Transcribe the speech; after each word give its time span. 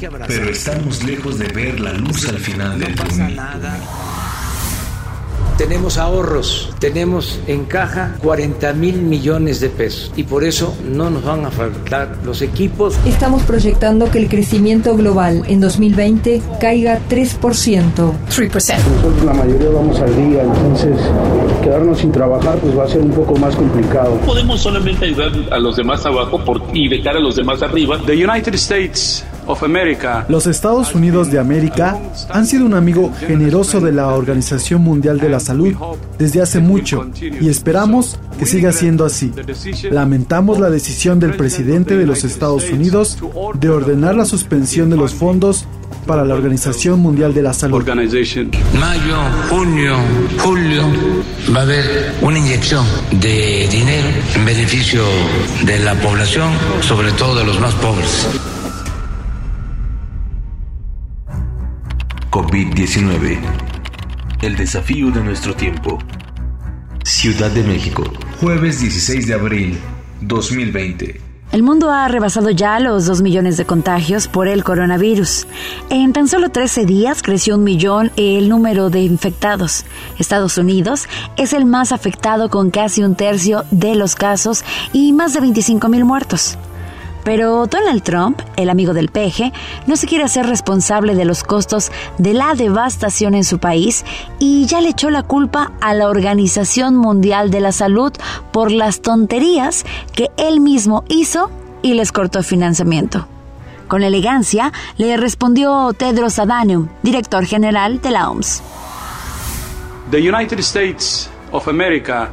Pero 0.00 0.50
estamos 0.50 1.02
lejos 1.04 1.38
de 1.38 1.48
ver 1.48 1.80
la 1.80 1.92
luz 1.92 2.28
al 2.28 2.38
final 2.38 2.78
del 2.78 2.94
túnel. 2.94 3.40
Tenemos 5.56 5.98
ahorros, 5.98 6.74
tenemos 6.80 7.38
en 7.46 7.64
caja 7.66 8.16
40 8.20 8.72
mil 8.72 9.02
millones 9.02 9.60
de 9.60 9.68
pesos 9.68 10.10
y 10.16 10.24
por 10.24 10.42
eso 10.42 10.76
no 10.84 11.10
nos 11.10 11.22
van 11.22 11.46
a 11.46 11.50
faltar 11.52 12.18
los 12.24 12.42
equipos. 12.42 12.98
Estamos 13.06 13.44
proyectando 13.44 14.10
que 14.10 14.18
el 14.18 14.28
crecimiento 14.28 14.96
global 14.96 15.44
en 15.46 15.60
2020 15.60 16.42
caiga 16.60 16.98
3%. 17.08 17.38
3%. 17.38 18.10
Nosotros 18.50 19.24
la 19.24 19.32
mayoría 19.32 19.68
vamos 19.70 20.00
al 20.00 20.16
día, 20.16 20.42
entonces 20.42 20.96
quedarnos 21.62 21.98
sin 21.98 22.10
trabajar 22.10 22.58
pues 22.58 22.76
va 22.76 22.84
a 22.84 22.88
ser 22.88 23.02
un 23.02 23.12
poco 23.12 23.36
más 23.36 23.54
complicado. 23.54 24.16
Podemos 24.26 24.60
solamente 24.60 25.04
ayudar 25.04 25.30
a 25.52 25.58
los 25.60 25.76
demás 25.76 26.04
abajo 26.04 26.44
por, 26.44 26.62
y 26.72 26.88
dejar 26.88 27.16
a 27.16 27.20
los 27.20 27.36
demás 27.36 27.62
arriba. 27.62 28.00
The 28.04 28.26
United 28.26 28.54
States. 28.54 29.24
Los 30.28 30.46
Estados 30.46 30.94
Unidos 30.94 31.30
de 31.30 31.38
América 31.38 31.98
han 32.30 32.46
sido 32.46 32.64
un 32.64 32.74
amigo 32.74 33.12
generoso 33.26 33.80
de 33.80 33.92
la 33.92 34.08
Organización 34.08 34.82
Mundial 34.82 35.18
de 35.18 35.28
la 35.28 35.40
Salud 35.40 35.74
desde 36.18 36.40
hace 36.40 36.60
mucho 36.60 37.06
y 37.20 37.48
esperamos 37.48 38.18
que 38.38 38.46
siga 38.46 38.72
siendo 38.72 39.04
así. 39.04 39.32
Lamentamos 39.90 40.58
la 40.58 40.70
decisión 40.70 41.20
del 41.20 41.36
presidente 41.36 41.96
de 41.96 42.06
los 42.06 42.24
Estados 42.24 42.70
Unidos 42.70 43.18
de 43.60 43.68
ordenar 43.68 44.14
la 44.14 44.24
suspensión 44.24 44.90
de 44.90 44.96
los 44.96 45.14
fondos 45.14 45.66
para 46.06 46.24
la 46.24 46.34
Organización 46.34 47.00
Mundial 47.00 47.34
de 47.34 47.42
la 47.42 47.52
Salud. 47.52 47.84
Mayo, 47.84 49.16
junio, 49.48 49.96
julio 50.38 50.82
va 51.54 51.60
a 51.60 51.62
haber 51.62 52.14
una 52.20 52.38
inyección 52.38 52.84
de 53.12 53.68
dinero 53.70 54.08
en 54.34 54.44
beneficio 54.44 55.02
de 55.64 55.78
la 55.78 55.94
población, 55.94 56.50
sobre 56.80 57.12
todo 57.12 57.36
de 57.36 57.44
los 57.44 57.58
más 57.60 57.74
pobres. 57.74 58.26
COVID-19. 62.34 63.38
El 64.42 64.56
desafío 64.56 65.12
de 65.12 65.22
nuestro 65.22 65.54
tiempo. 65.54 66.00
Ciudad 67.04 67.48
de 67.52 67.62
México, 67.62 68.02
jueves 68.40 68.80
16 68.80 69.28
de 69.28 69.34
abril 69.34 69.78
2020. 70.20 71.20
El 71.52 71.62
mundo 71.62 71.92
ha 71.92 72.08
rebasado 72.08 72.50
ya 72.50 72.80
los 72.80 73.06
2 73.06 73.22
millones 73.22 73.56
de 73.56 73.66
contagios 73.66 74.26
por 74.26 74.48
el 74.48 74.64
coronavirus. 74.64 75.46
En 75.90 76.12
tan 76.12 76.26
solo 76.26 76.48
13 76.48 76.86
días 76.86 77.22
creció 77.22 77.54
un 77.54 77.62
millón 77.62 78.10
el 78.16 78.48
número 78.48 78.90
de 78.90 79.02
infectados. 79.02 79.84
Estados 80.18 80.58
Unidos 80.58 81.06
es 81.36 81.52
el 81.52 81.66
más 81.66 81.92
afectado 81.92 82.50
con 82.50 82.72
casi 82.72 83.04
un 83.04 83.14
tercio 83.14 83.64
de 83.70 83.94
los 83.94 84.16
casos 84.16 84.64
y 84.92 85.12
más 85.12 85.34
de 85.34 85.40
25 85.40 85.88
mil 85.88 86.04
muertos. 86.04 86.58
Pero 87.24 87.66
Donald 87.66 88.02
Trump, 88.02 88.40
el 88.56 88.70
amigo 88.70 88.92
del 88.92 89.08
peje, 89.08 89.52
no 89.86 89.96
se 89.96 90.06
quiere 90.06 90.24
hacer 90.24 90.46
responsable 90.46 91.14
de 91.14 91.24
los 91.24 91.42
costos 91.42 91.90
de 92.18 92.34
la 92.34 92.54
devastación 92.54 93.34
en 93.34 93.44
su 93.44 93.58
país 93.58 94.04
y 94.38 94.66
ya 94.66 94.80
le 94.80 94.90
echó 94.90 95.10
la 95.10 95.22
culpa 95.22 95.72
a 95.80 95.94
la 95.94 96.08
Organización 96.08 96.96
Mundial 96.96 97.50
de 97.50 97.60
la 97.60 97.72
Salud 97.72 98.12
por 98.52 98.70
las 98.70 99.00
tonterías 99.00 99.84
que 100.12 100.30
él 100.36 100.60
mismo 100.60 101.04
hizo 101.08 101.50
y 101.82 101.94
les 101.94 102.12
cortó 102.12 102.42
financiamiento. 102.42 103.26
Con 103.88 104.02
elegancia 104.02 104.72
le 104.96 105.16
respondió 105.16 105.92
Tedros 105.92 106.38
Adhanom, 106.38 106.88
director 107.02 107.44
general 107.44 108.00
de 108.00 108.10
la 108.10 108.30
OMS. 108.30 108.62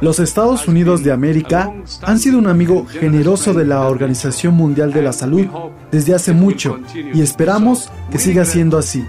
Los 0.00 0.18
Estados 0.18 0.66
Unidos 0.66 1.04
de 1.04 1.12
América 1.12 1.72
han 2.02 2.18
sido 2.18 2.38
un 2.38 2.48
amigo 2.48 2.86
generoso 2.86 3.54
de 3.54 3.64
la 3.64 3.86
Organización 3.86 4.54
Mundial 4.54 4.92
de 4.92 5.02
la 5.02 5.12
Salud 5.12 5.46
desde 5.92 6.14
hace 6.14 6.32
mucho 6.32 6.80
y 7.14 7.22
esperamos 7.22 7.90
que 8.10 8.18
siga 8.18 8.44
siendo 8.44 8.78
así. 8.78 9.04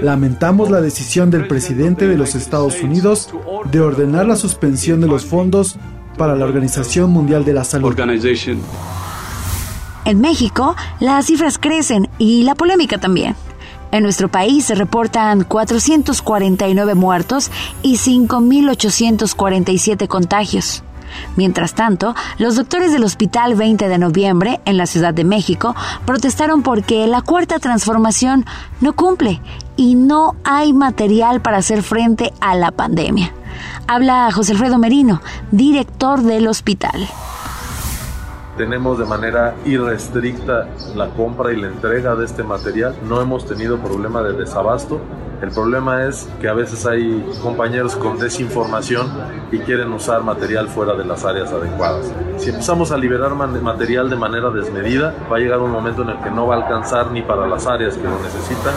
Lamentamos 0.00 0.70
la 0.70 0.80
decisión 0.80 1.30
del 1.30 1.46
presidente 1.46 2.08
de 2.08 2.16
los 2.16 2.34
Estados 2.34 2.80
Unidos 2.82 3.28
de 3.70 3.80
ordenar 3.80 4.26
la 4.26 4.36
suspensión 4.36 5.00
de 5.00 5.08
los 5.08 5.26
fondos 5.26 5.76
para 6.16 6.34
la 6.36 6.44
Organización 6.44 7.10
Mundial 7.10 7.44
de 7.44 7.52
la 7.52 7.64
Salud. 7.64 7.94
En 10.06 10.20
México, 10.20 10.74
las 11.00 11.26
cifras 11.26 11.58
crecen 11.58 12.08
y 12.18 12.44
la 12.44 12.54
polémica 12.54 12.98
también. 12.98 13.36
En 13.92 14.04
nuestro 14.04 14.28
país 14.28 14.66
se 14.66 14.74
reportan 14.74 15.44
449 15.44 16.94
muertos 16.94 17.50
y 17.82 17.96
5.847 17.96 20.06
contagios. 20.06 20.84
Mientras 21.36 21.74
tanto, 21.74 22.14
los 22.38 22.54
doctores 22.54 22.92
del 22.92 23.02
Hospital 23.02 23.56
20 23.56 23.88
de 23.88 23.98
Noviembre 23.98 24.60
en 24.64 24.76
la 24.76 24.86
Ciudad 24.86 25.12
de 25.12 25.24
México 25.24 25.74
protestaron 26.06 26.62
porque 26.62 27.08
la 27.08 27.20
cuarta 27.20 27.58
transformación 27.58 28.46
no 28.80 28.92
cumple 28.92 29.40
y 29.76 29.96
no 29.96 30.36
hay 30.44 30.72
material 30.72 31.40
para 31.40 31.58
hacer 31.58 31.82
frente 31.82 32.32
a 32.40 32.54
la 32.54 32.70
pandemia. 32.70 33.34
Habla 33.88 34.30
José 34.32 34.52
Alfredo 34.52 34.78
Merino, 34.78 35.20
director 35.50 36.22
del 36.22 36.46
hospital 36.46 37.08
tenemos 38.56 38.98
de 38.98 39.04
manera 39.04 39.54
irrestricta 39.64 40.68
la 40.94 41.08
compra 41.10 41.52
y 41.52 41.60
la 41.60 41.68
entrega 41.68 42.14
de 42.14 42.24
este 42.24 42.42
material. 42.42 42.96
No 43.08 43.20
hemos 43.20 43.46
tenido 43.46 43.78
problema 43.78 44.22
de 44.22 44.32
desabasto. 44.32 45.00
El 45.42 45.50
problema 45.50 46.06
es 46.06 46.28
que 46.40 46.48
a 46.48 46.52
veces 46.52 46.84
hay 46.84 47.24
compañeros 47.42 47.96
con 47.96 48.18
desinformación 48.18 49.06
y 49.50 49.58
quieren 49.60 49.90
usar 49.92 50.22
material 50.22 50.68
fuera 50.68 50.94
de 50.94 51.04
las 51.04 51.24
áreas 51.24 51.50
adecuadas. 51.50 52.12
Si 52.36 52.50
empezamos 52.50 52.92
a 52.92 52.98
liberar 52.98 53.34
material 53.34 54.10
de 54.10 54.16
manera 54.16 54.50
desmedida, 54.50 55.14
va 55.32 55.36
a 55.36 55.40
llegar 55.40 55.60
un 55.60 55.70
momento 55.70 56.02
en 56.02 56.10
el 56.10 56.20
que 56.22 56.30
no 56.30 56.46
va 56.46 56.56
a 56.56 56.58
alcanzar 56.58 57.10
ni 57.10 57.22
para 57.22 57.46
las 57.46 57.66
áreas 57.66 57.96
que 57.96 58.04
lo 58.04 58.20
necesitan 58.20 58.74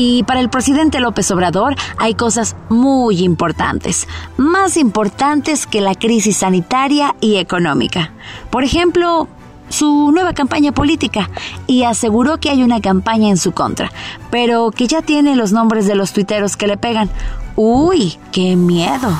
y 0.00 0.22
para 0.22 0.38
el 0.38 0.48
presidente 0.48 1.00
López 1.00 1.28
Obrador 1.32 1.74
hay 1.96 2.14
cosas 2.14 2.54
muy 2.68 3.24
importantes, 3.24 4.06
más 4.36 4.76
importantes 4.76 5.66
que 5.66 5.80
la 5.80 5.96
crisis 5.96 6.36
sanitaria 6.36 7.16
y 7.20 7.34
económica. 7.34 8.12
Por 8.48 8.62
ejemplo, 8.62 9.26
su 9.70 10.12
nueva 10.12 10.34
campaña 10.34 10.70
política 10.70 11.28
y 11.66 11.82
aseguró 11.82 12.38
que 12.38 12.48
hay 12.48 12.62
una 12.62 12.80
campaña 12.80 13.28
en 13.28 13.38
su 13.38 13.50
contra, 13.50 13.90
pero 14.30 14.70
que 14.70 14.86
ya 14.86 15.02
tiene 15.02 15.34
los 15.34 15.50
nombres 15.50 15.88
de 15.88 15.96
los 15.96 16.12
tuiteros 16.12 16.56
que 16.56 16.68
le 16.68 16.76
pegan. 16.76 17.10
¡Uy, 17.56 18.18
qué 18.30 18.54
miedo! 18.54 19.10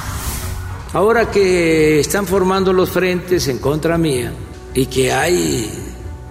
Ahora 0.92 1.28
que 1.28 1.98
están 1.98 2.24
formando 2.24 2.72
los 2.72 2.88
frentes 2.90 3.48
en 3.48 3.58
contra 3.58 3.98
mía 3.98 4.32
y 4.74 4.86
que 4.86 5.12
hay 5.12 5.68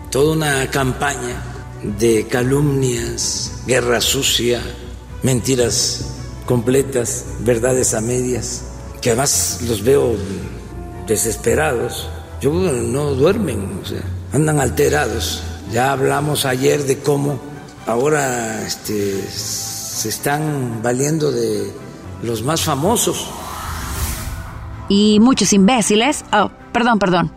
toda 0.09 0.33
una 0.33 0.67
campaña 0.67 1.56
de 1.97 2.27
calumnias, 2.27 3.63
guerra 3.65 4.01
sucia, 4.01 4.61
mentiras 5.23 6.13
completas, 6.45 7.25
verdades 7.39 7.93
a 7.93 8.01
medias, 8.01 8.63
que 9.01 9.11
además 9.11 9.59
los 9.67 9.83
veo 9.83 10.15
desesperados. 11.07 12.09
Yo 12.41 12.51
no 12.51 13.13
duermen, 13.15 13.79
o 13.81 13.85
sea, 13.85 14.03
andan 14.33 14.59
alterados. 14.59 15.43
Ya 15.71 15.91
hablamos 15.91 16.45
ayer 16.45 16.83
de 16.83 16.99
cómo 16.99 17.39
ahora 17.85 18.65
este, 18.65 19.21
se 19.29 20.09
están 20.09 20.81
valiendo 20.83 21.31
de 21.31 21.71
los 22.23 22.43
más 22.43 22.61
famosos. 22.61 23.27
Y 24.89 25.19
muchos 25.19 25.51
imbéciles, 25.51 26.23
oh, 26.31 26.49
perdón, 26.71 26.99
perdón, 26.99 27.31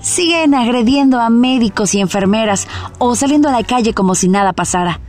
siguen 0.00 0.54
agrediendo 0.54 1.20
a 1.20 1.30
médicos 1.30 1.94
y 1.94 2.00
enfermeras 2.00 2.68
o 2.98 3.14
saliendo 3.14 3.48
a 3.48 3.52
la 3.52 3.64
calle 3.64 3.94
como 3.94 4.14
si 4.14 4.28
nada 4.28 4.52
pasara. 4.52 5.00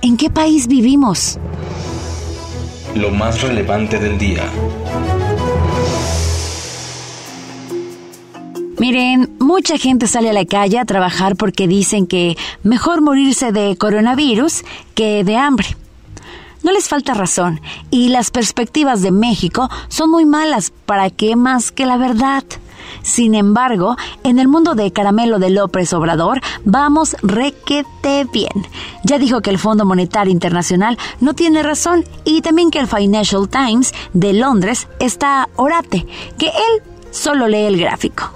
¿En 0.00 0.16
qué 0.16 0.30
país 0.30 0.68
vivimos? 0.68 1.38
Lo 2.94 3.10
más 3.10 3.42
relevante 3.42 3.98
del 3.98 4.18
día. 4.18 4.44
Miren, 8.78 9.36
mucha 9.40 9.76
gente 9.76 10.06
sale 10.06 10.30
a 10.30 10.32
la 10.32 10.44
calle 10.44 10.78
a 10.78 10.84
trabajar 10.84 11.34
porque 11.34 11.66
dicen 11.66 12.06
que 12.06 12.36
mejor 12.62 13.00
morirse 13.00 13.50
de 13.50 13.76
coronavirus 13.76 14.62
que 14.94 15.24
de 15.24 15.36
hambre. 15.36 15.66
No 16.62 16.70
les 16.70 16.88
falta 16.88 17.14
razón 17.14 17.60
y 17.90 18.08
las 18.08 18.30
perspectivas 18.30 19.02
de 19.02 19.10
México 19.10 19.68
son 19.88 20.10
muy 20.10 20.26
malas 20.26 20.72
para 20.86 21.10
qué 21.10 21.34
más 21.34 21.72
que 21.72 21.86
la 21.86 21.96
verdad. 21.96 22.44
Sin 23.02 23.34
embargo, 23.34 23.96
en 24.24 24.38
el 24.38 24.48
mundo 24.48 24.74
de 24.74 24.92
caramelo 24.92 25.38
de 25.38 25.50
López 25.50 25.92
Obrador, 25.92 26.40
vamos 26.64 27.16
requete 27.22 28.26
bien. 28.32 28.66
Ya 29.04 29.18
dijo 29.18 29.40
que 29.40 29.50
el 29.50 29.58
Fondo 29.58 29.84
Monetario 29.84 30.32
Internacional 30.32 30.98
no 31.20 31.34
tiene 31.34 31.62
razón 31.62 32.04
y 32.24 32.42
también 32.42 32.70
que 32.70 32.78
el 32.78 32.86
Financial 32.86 33.48
Times 33.48 33.92
de 34.12 34.32
Londres 34.32 34.88
está 34.98 35.48
orate, 35.56 36.06
que 36.36 36.46
él 36.46 36.82
solo 37.10 37.48
lee 37.48 37.66
el 37.66 37.78
gráfico. 37.78 38.30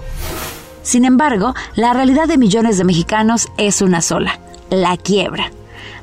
Sin 0.81 1.05
embargo, 1.05 1.53
la 1.75 1.93
realidad 1.93 2.27
de 2.27 2.37
millones 2.37 2.77
de 2.77 2.83
mexicanos 2.83 3.47
es 3.57 3.81
una 3.81 4.01
sola, 4.01 4.39
la 4.69 4.97
quiebra. 4.97 5.51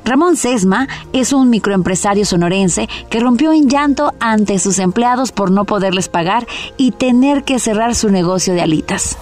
Ramón 0.03 0.35
Sesma 0.35 0.87
es 1.13 1.31
un 1.31 1.49
microempresario 1.49 2.25
sonorense 2.25 2.89
que 3.09 3.19
rompió 3.19 3.53
en 3.53 3.69
llanto 3.69 4.13
ante 4.19 4.57
sus 4.59 4.79
empleados 4.79 5.31
por 5.31 5.51
no 5.51 5.65
poderles 5.65 6.09
pagar 6.09 6.47
y 6.77 6.91
tener 6.91 7.43
que 7.43 7.59
cerrar 7.59 7.93
su 7.93 8.09
negocio 8.09 8.53
de 8.53 8.61
alitas. 8.61 9.17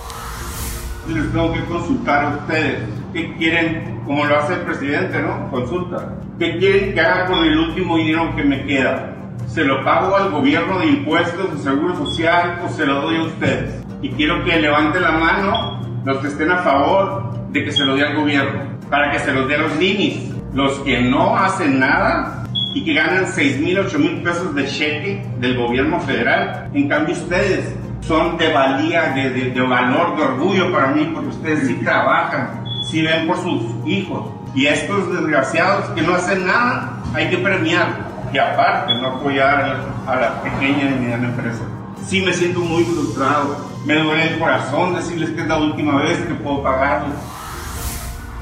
Les 1.08 1.32
tengo 1.32 1.52
que 1.54 1.64
consultar 1.66 2.26
a 2.26 2.30
ustedes. 2.38 2.80
¿Qué 3.14 3.36
quieren, 3.38 4.02
como 4.06 4.26
lo 4.26 4.40
hace 4.40 4.54
el 4.54 4.62
presidente, 4.62 5.22
no? 5.22 5.50
Consulta. 5.50 6.16
¿Qué 6.38 6.58
quieren 6.58 6.94
que 6.94 7.02
haga 7.02 7.26
con 7.26 7.44
el 7.44 7.58
último 7.58 7.98
dinero 7.98 8.34
que 8.36 8.44
me 8.44 8.64
queda? 8.66 9.16
¿Se 9.48 9.64
lo 9.64 9.84
pago 9.84 10.16
al 10.16 10.30
gobierno 10.30 10.80
de 10.80 10.86
impuestos, 10.86 11.52
de 11.58 11.64
seguro 11.64 11.98
social 11.98 12.62
o 12.64 12.70
se 12.70 12.86
lo 12.86 13.02
doy 13.02 13.18
a 13.18 13.24
ustedes? 13.24 13.84
Y 14.02 14.10
quiero 14.12 14.46
que 14.46 14.62
levante 14.62 15.00
la 15.00 15.12
mano 15.12 15.82
los 16.06 16.20
que 16.20 16.28
estén 16.28 16.52
a 16.52 16.58
favor 16.58 17.50
de 17.52 17.66
que 17.66 17.72
se 17.72 17.84
lo 17.84 17.96
dé 17.96 18.06
al 18.06 18.16
gobierno, 18.16 18.78
para 18.90 19.12
que 19.12 19.20
se 19.20 19.34
los 19.34 19.48
dé 19.48 19.56
a 19.56 19.60
los 19.60 19.76
ninis 19.78 20.29
los 20.54 20.80
que 20.80 21.02
no 21.02 21.36
hacen 21.36 21.80
nada 21.80 22.44
y 22.74 22.84
que 22.84 22.94
ganan 22.94 23.28
6 23.28 23.60
mil, 23.60 23.80
8 23.80 24.00
mil 24.00 24.22
pesos 24.22 24.54
de 24.56 24.68
cheque 24.68 25.26
del 25.40 25.58
gobierno 25.58 26.00
federal. 26.02 26.70
En 26.74 26.88
cambio 26.88 27.16
ustedes 27.16 27.74
son 28.02 28.38
de 28.38 28.52
valía, 28.52 29.12
de, 29.14 29.52
de, 29.52 29.62
valor, 29.62 30.16
de 30.16 30.24
orgullo 30.24 30.72
para 30.72 30.88
mí, 30.88 31.10
porque 31.14 31.30
ustedes 31.30 31.68
sí 31.68 31.76
trabajan, 31.84 32.64
sí 32.90 33.02
ven 33.02 33.28
por 33.28 33.38
sus 33.38 33.64
hijos. 33.86 34.32
Y 34.56 34.66
estos 34.66 35.12
desgraciados 35.14 35.90
que 35.92 36.02
no 36.02 36.16
hacen 36.16 36.46
nada, 36.46 37.02
hay 37.14 37.30
que 37.30 37.38
premiarlos. 37.38 38.08
Y 38.34 38.38
aparte, 38.38 38.94
no 38.96 39.08
apoyar 39.08 39.80
a 40.08 40.16
la 40.16 40.42
pequeña 40.42 40.90
y 40.90 41.00
mediana 41.00 41.30
empresa. 41.30 41.62
Sí 42.06 42.22
me 42.22 42.34
siento 42.34 42.60
muy 42.60 42.84
frustrado. 42.84 43.70
Me 43.86 43.96
duele 43.96 44.34
el 44.34 44.40
corazón 44.40 44.96
decirles 44.96 45.32
que 45.32 45.42
es 45.42 45.48
la 45.48 45.58
última 45.58 46.02
vez 46.02 46.18
que 46.20 46.34
puedo 46.36 46.64
pagarles 46.64 47.14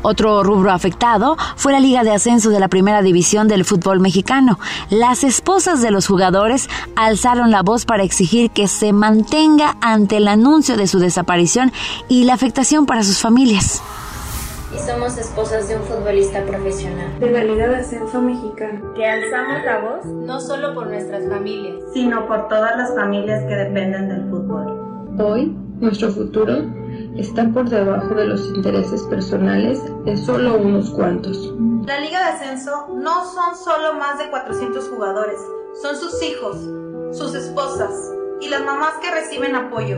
otro 0.01 0.43
rubro 0.43 0.71
afectado 0.71 1.37
fue 1.55 1.71
la 1.71 1.79
Liga 1.79 2.03
de 2.03 2.11
Ascenso 2.11 2.49
de 2.49 2.59
la 2.59 2.67
Primera 2.67 3.01
División 3.01 3.47
del 3.47 3.65
fútbol 3.65 3.99
mexicano. 3.99 4.59
Las 4.89 5.23
esposas 5.23 5.81
de 5.81 5.91
los 5.91 6.07
jugadores 6.07 6.69
alzaron 6.95 7.51
la 7.51 7.63
voz 7.63 7.85
para 7.85 8.03
exigir 8.03 8.51
que 8.51 8.67
se 8.67 8.93
mantenga 8.93 9.77
ante 9.81 10.17
el 10.17 10.27
anuncio 10.27 10.77
de 10.77 10.87
su 10.87 10.99
desaparición 10.99 11.71
y 12.07 12.23
la 12.23 12.33
afectación 12.33 12.85
para 12.85 13.03
sus 13.03 13.19
familias 13.19 13.81
y 14.73 14.79
somos 14.79 15.17
esposas 15.17 15.69
de 15.69 15.77
un 15.77 15.83
futbolista 15.83 16.43
profesional. 16.43 17.19
De 17.19 17.31
la 17.31 17.43
Liga 17.43 17.69
de 17.69 17.77
Ascenso 17.77 18.21
Mexicano. 18.21 18.93
Que 18.93 19.05
alzamos 19.05 19.63
la 19.63 19.79
voz 19.79 20.05
no 20.05 20.39
solo 20.39 20.73
por 20.73 20.87
nuestras 20.87 21.27
familias, 21.29 21.75
sino 21.93 22.27
por 22.27 22.47
todas 22.47 22.75
las 22.77 22.93
familias 22.95 23.43
que 23.45 23.55
dependen 23.55 24.09
del 24.09 24.29
fútbol. 24.29 25.15
Hoy, 25.19 25.55
nuestro 25.79 26.11
futuro 26.11 26.65
está 27.17 27.49
por 27.49 27.69
debajo 27.69 28.13
de 28.13 28.25
los 28.25 28.47
intereses 28.49 29.03
personales 29.03 29.81
de 30.05 30.17
solo 30.17 30.57
unos 30.57 30.91
cuantos. 30.91 31.53
La 31.85 31.99
Liga 31.99 32.19
de 32.19 32.25
Ascenso 32.33 32.87
no 32.93 33.25
son 33.25 33.55
solo 33.55 33.93
más 33.95 34.19
de 34.19 34.29
400 34.29 34.89
jugadores, 34.89 35.39
son 35.81 35.95
sus 35.95 36.21
hijos, 36.21 36.57
sus 37.17 37.33
esposas 37.33 37.91
y 38.39 38.49
las 38.49 38.63
mamás 38.63 38.93
que 39.01 39.11
reciben 39.11 39.55
apoyo. 39.55 39.97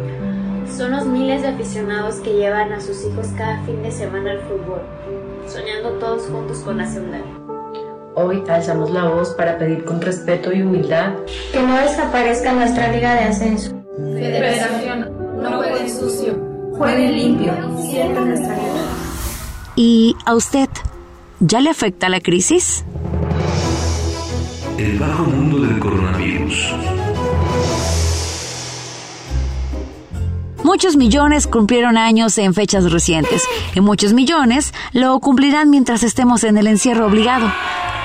Son 0.77 0.91
los 0.91 1.05
miles 1.05 1.41
de 1.41 1.49
aficionados 1.49 2.15
que 2.17 2.33
llevan 2.33 2.71
a 2.71 2.79
sus 2.79 3.03
hijos 3.05 3.27
cada 3.35 3.61
fin 3.63 3.81
de 3.81 3.91
semana 3.91 4.31
al 4.31 4.41
fútbol, 4.41 4.81
soñando 5.47 5.89
todos 5.99 6.23
juntos 6.27 6.59
con 6.59 6.79
ascender. 6.79 7.23
Hoy 8.15 8.43
alzamos 8.47 8.91
la 8.91 9.05
voz 9.05 9.29
para 9.31 9.57
pedir 9.57 9.83
con 9.83 10.01
respeto 10.01 10.51
y 10.51 10.61
humildad 10.61 11.13
que 11.51 11.61
no 11.61 11.75
desaparezca 11.77 12.53
nuestra 12.53 12.91
Liga 12.91 13.15
de 13.15 13.21
Ascenso. 13.21 13.71
Federación, 13.97 15.41
no 15.41 15.57
puede 15.57 15.89
sucio 15.89 16.48
juegue 16.79 17.11
limpio, 17.11 17.53
sienta 17.91 18.21
nuestra 18.21 18.55
vida. 18.55 18.85
¿Y 19.75 20.15
a 20.25 20.33
usted 20.33 20.69
ya 21.41 21.59
le 21.59 21.69
afecta 21.69 22.07
la 22.07 22.21
crisis? 22.21 22.85
El 24.77 24.97
bajo 24.97 25.23
mundo 25.23 25.59
del 25.59 25.77
coronavirus. 25.77 26.73
Muchos 30.63 30.95
millones 30.95 31.47
cumplieron 31.47 31.97
años 31.97 32.37
en 32.37 32.53
fechas 32.53 32.89
recientes 32.89 33.43
y 33.75 33.81
muchos 33.81 34.13
millones 34.13 34.73
lo 34.93 35.19
cumplirán 35.19 35.69
mientras 35.69 36.03
estemos 36.03 36.45
en 36.45 36.57
el 36.57 36.67
encierro 36.67 37.07
obligado. 37.07 37.51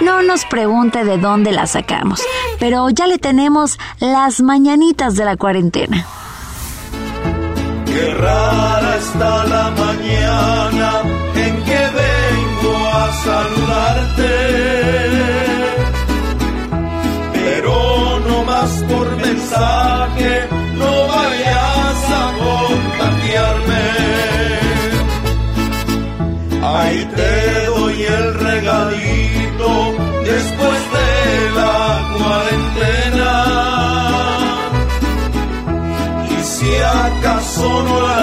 No 0.01 0.23
nos 0.23 0.45
pregunte 0.47 1.05
de 1.05 1.19
dónde 1.19 1.53
la 1.53 1.69
sacamos, 1.69 2.21
pero 2.59 2.91
ya 2.91 3.07
le 3.07 3.19
tenemos 3.19 3.79
las 4.01 4.41
mañanitas 4.41 5.15
de 5.15 5.25
la 5.25 5.37
cuarentena. 5.37 6.05
Qué 7.95 8.13
rara 8.13 8.97
está 8.97 9.45
la 9.45 9.71
mañana 9.71 10.91
en 11.37 11.55
que 11.63 11.83
vengo 12.01 12.75
a 12.89 13.13
saludarte. 13.25 14.35
Pero 17.35 18.19
no 18.27 18.45
más 18.45 18.73
por 18.91 19.17
mensaje, 19.17 20.49
acaso 37.55 37.83
no 37.85 38.01
la 38.01 38.14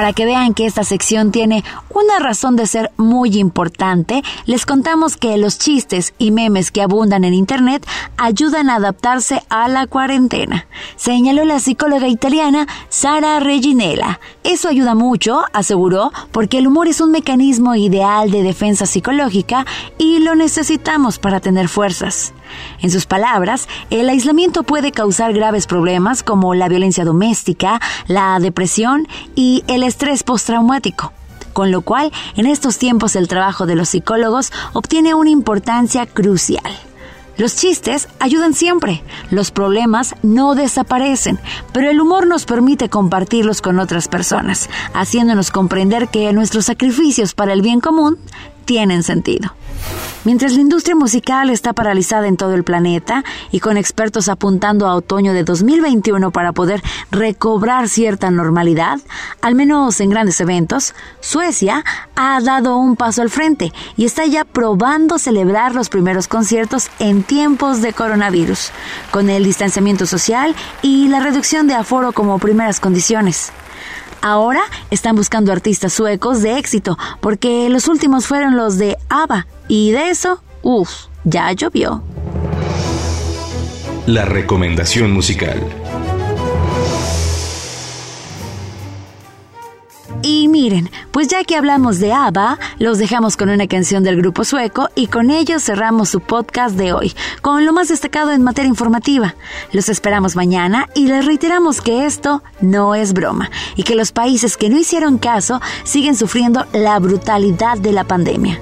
Para 0.00 0.14
que 0.14 0.24
vean 0.24 0.54
que 0.54 0.64
esta 0.64 0.82
sección 0.82 1.30
tiene 1.30 1.62
una 1.90 2.20
razón 2.20 2.56
de 2.56 2.66
ser 2.66 2.90
muy 2.96 3.36
importante, 3.36 4.22
les 4.46 4.64
contamos 4.64 5.18
que 5.18 5.36
los 5.36 5.58
chistes 5.58 6.14
y 6.16 6.30
memes 6.30 6.70
que 6.70 6.80
abundan 6.80 7.22
en 7.22 7.34
Internet 7.34 7.86
ayudan 8.16 8.70
a 8.70 8.76
adaptarse 8.76 9.42
a 9.50 9.68
la 9.68 9.86
cuarentena, 9.86 10.66
señaló 10.96 11.44
la 11.44 11.60
psicóloga 11.60 12.08
italiana 12.08 12.66
Sara 12.88 13.40
Reginella. 13.40 14.20
Eso 14.42 14.68
ayuda 14.68 14.94
mucho, 14.94 15.42
aseguró, 15.52 16.12
porque 16.32 16.56
el 16.56 16.68
humor 16.68 16.88
es 16.88 17.02
un 17.02 17.10
mecanismo 17.10 17.74
ideal 17.74 18.30
de 18.30 18.42
defensa 18.42 18.86
psicológica 18.86 19.66
y 19.98 20.20
lo 20.20 20.34
necesitamos 20.34 21.18
para 21.18 21.40
tener 21.40 21.68
fuerzas. 21.68 22.32
En 22.80 22.90
sus 22.90 23.06
palabras, 23.06 23.68
el 23.90 24.08
aislamiento 24.08 24.62
puede 24.62 24.92
causar 24.92 25.32
graves 25.32 25.66
problemas 25.66 26.22
como 26.22 26.54
la 26.54 26.68
violencia 26.68 27.04
doméstica, 27.04 27.80
la 28.06 28.38
depresión 28.40 29.06
y 29.34 29.64
el 29.66 29.82
estrés 29.82 30.22
postraumático 30.22 31.12
con 31.52 31.72
lo 31.72 31.82
cual 31.82 32.12
en 32.36 32.46
estos 32.46 32.78
tiempos 32.78 33.16
el 33.16 33.26
trabajo 33.26 33.66
de 33.66 33.74
los 33.74 33.88
psicólogos 33.88 34.52
obtiene 34.72 35.14
una 35.14 35.30
importancia 35.30 36.06
crucial. 36.06 36.62
Los 37.36 37.56
chistes 37.56 38.06
ayudan 38.18 38.52
siempre, 38.52 39.02
los 39.30 39.50
problemas 39.50 40.14
no 40.22 40.54
desaparecen, 40.54 41.38
pero 41.72 41.88
el 41.88 41.98
humor 41.98 42.26
nos 42.26 42.44
permite 42.44 42.90
compartirlos 42.90 43.62
con 43.62 43.78
otras 43.78 44.08
personas, 44.08 44.68
haciéndonos 44.92 45.50
comprender 45.50 46.08
que 46.08 46.32
nuestros 46.34 46.66
sacrificios 46.66 47.32
para 47.32 47.54
el 47.54 47.62
bien 47.62 47.80
común 47.80 48.18
tienen 48.66 49.02
sentido. 49.02 49.54
Mientras 50.22 50.52
la 50.52 50.60
industria 50.60 50.94
musical 50.94 51.48
está 51.48 51.72
paralizada 51.72 52.28
en 52.28 52.36
todo 52.36 52.52
el 52.52 52.62
planeta 52.62 53.24
y 53.50 53.60
con 53.60 53.78
expertos 53.78 54.28
apuntando 54.28 54.86
a 54.86 54.94
otoño 54.94 55.32
de 55.32 55.44
2021 55.44 56.30
para 56.30 56.52
poder 56.52 56.82
recobrar 57.10 57.88
cierta 57.88 58.30
normalidad, 58.30 58.98
al 59.40 59.54
menos 59.54 59.98
en 60.00 60.10
grandes 60.10 60.38
eventos, 60.42 60.94
Suecia 61.20 61.84
ha 62.16 62.38
dado 62.42 62.76
un 62.76 62.96
paso 62.96 63.22
al 63.22 63.30
frente 63.30 63.72
y 63.96 64.04
está 64.04 64.26
ya 64.26 64.44
probando 64.44 65.18
celebrar 65.18 65.74
los 65.74 65.88
primeros 65.88 66.28
conciertos 66.28 66.90
en 66.98 67.22
tiempos 67.22 67.80
de 67.80 67.94
coronavirus, 67.94 68.72
con 69.10 69.30
el 69.30 69.44
distanciamiento 69.44 70.04
social 70.04 70.54
y 70.82 71.08
la 71.08 71.20
reducción 71.20 71.66
de 71.66 71.74
aforo 71.74 72.12
como 72.12 72.38
primeras 72.38 72.78
condiciones. 72.78 73.52
Ahora 74.20 74.60
están 74.90 75.16
buscando 75.16 75.50
artistas 75.50 75.94
suecos 75.94 76.42
de 76.42 76.58
éxito, 76.58 76.98
porque 77.20 77.70
los 77.70 77.88
últimos 77.88 78.26
fueron 78.26 78.54
los 78.54 78.76
de 78.76 78.98
ABBA, 79.08 79.46
y 79.70 79.92
de 79.92 80.10
eso, 80.10 80.42
uff, 80.62 81.06
ya 81.22 81.52
llovió. 81.52 82.02
La 84.06 84.24
recomendación 84.24 85.12
musical. 85.12 85.62
Y 90.22 90.48
miren, 90.48 90.90
pues 91.12 91.28
ya 91.28 91.44
que 91.44 91.54
hablamos 91.54 92.00
de 92.00 92.12
ABBA, 92.12 92.58
los 92.80 92.98
dejamos 92.98 93.36
con 93.36 93.48
una 93.48 93.68
canción 93.68 94.02
del 94.02 94.16
grupo 94.16 94.42
sueco 94.42 94.88
y 94.96 95.06
con 95.06 95.30
ello 95.30 95.60
cerramos 95.60 96.08
su 96.08 96.18
podcast 96.18 96.74
de 96.74 96.92
hoy, 96.92 97.14
con 97.40 97.64
lo 97.64 97.72
más 97.72 97.88
destacado 97.88 98.32
en 98.32 98.42
materia 98.42 98.68
informativa. 98.68 99.36
Los 99.72 99.88
esperamos 99.88 100.34
mañana 100.34 100.88
y 100.96 101.06
les 101.06 101.24
reiteramos 101.24 101.80
que 101.80 102.06
esto 102.06 102.42
no 102.60 102.96
es 102.96 103.12
broma 103.12 103.50
y 103.76 103.84
que 103.84 103.94
los 103.94 104.10
países 104.10 104.56
que 104.56 104.68
no 104.68 104.76
hicieron 104.76 105.18
caso 105.18 105.60
siguen 105.84 106.16
sufriendo 106.16 106.66
la 106.72 106.98
brutalidad 106.98 107.78
de 107.78 107.92
la 107.92 108.02
pandemia. 108.02 108.60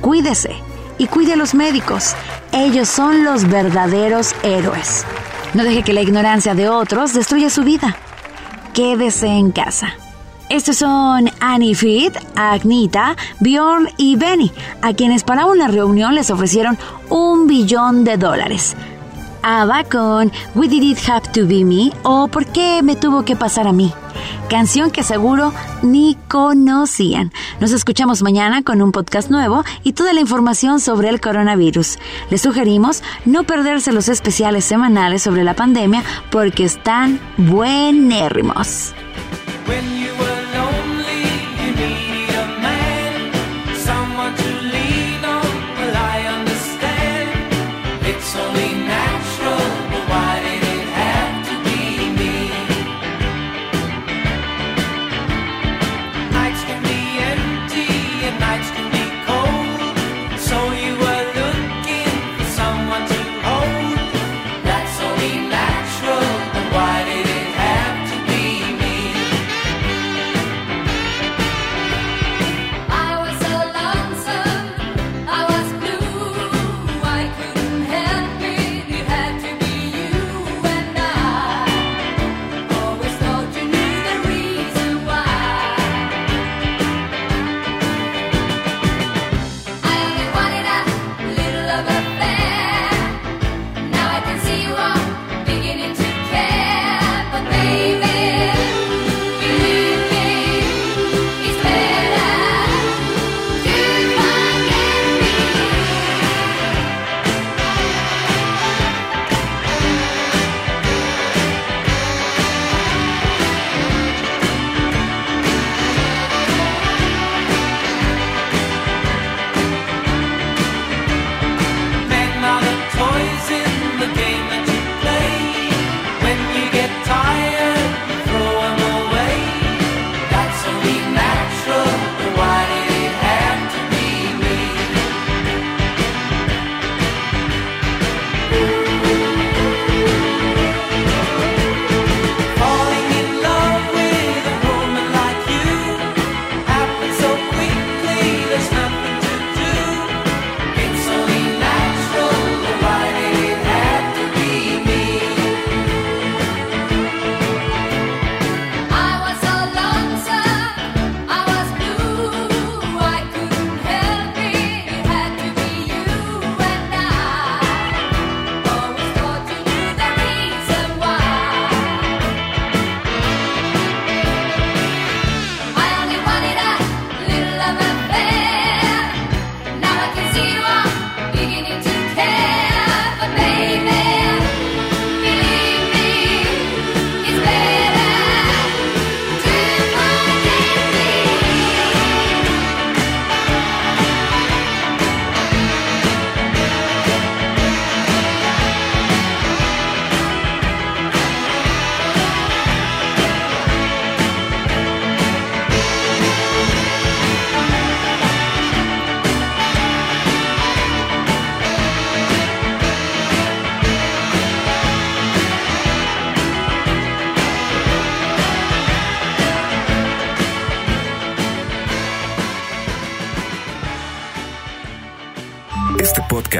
Cuídese 0.00 0.56
y 0.98 1.06
cuide 1.06 1.34
a 1.34 1.36
los 1.36 1.54
médicos. 1.54 2.14
Ellos 2.52 2.88
son 2.88 3.24
los 3.24 3.48
verdaderos 3.48 4.34
héroes. 4.42 5.04
No 5.54 5.64
deje 5.64 5.82
que 5.82 5.92
la 5.92 6.02
ignorancia 6.02 6.54
de 6.54 6.68
otros 6.68 7.14
destruya 7.14 7.50
su 7.50 7.62
vida. 7.64 7.96
Quédese 8.74 9.26
en 9.26 9.50
casa. 9.50 9.94
Estos 10.48 10.78
son 10.78 11.30
Annie 11.40 11.74
Fit, 11.74 12.16
Agnita, 12.34 13.16
Bjorn 13.40 13.90
y 13.98 14.16
Benny, 14.16 14.50
a 14.80 14.94
quienes 14.94 15.22
para 15.22 15.44
una 15.44 15.68
reunión 15.68 16.14
les 16.14 16.30
ofrecieron 16.30 16.78
un 17.10 17.46
billón 17.46 18.04
de 18.04 18.16
dólares. 18.16 18.74
Ava 19.42 19.84
con 19.84 20.32
We 20.54 20.68
Did 20.68 20.82
It 20.82 21.08
Have 21.08 21.32
to 21.32 21.46
Be 21.46 21.64
Me 21.64 21.92
o 22.02 22.28
¿Por 22.28 22.46
qué 22.46 22.82
me 22.82 22.96
tuvo 22.96 23.24
que 23.24 23.36
pasar 23.36 23.66
a 23.66 23.72
mí? 23.72 23.92
Canción 24.48 24.90
que 24.90 25.02
seguro 25.02 25.52
ni 25.82 26.16
conocían. 26.28 27.32
Nos 27.60 27.72
escuchamos 27.72 28.22
mañana 28.22 28.62
con 28.62 28.80
un 28.80 28.92
podcast 28.92 29.30
nuevo 29.30 29.64
y 29.82 29.92
toda 29.92 30.12
la 30.12 30.20
información 30.20 30.80
sobre 30.80 31.08
el 31.08 31.20
coronavirus. 31.20 31.98
Les 32.30 32.42
sugerimos 32.42 33.02
no 33.24 33.44
perderse 33.44 33.92
los 33.92 34.08
especiales 34.08 34.64
semanales 34.64 35.22
sobre 35.22 35.44
la 35.44 35.54
pandemia 35.54 36.02
porque 36.30 36.64
están 36.64 37.20
buenérrimos. 37.36 38.94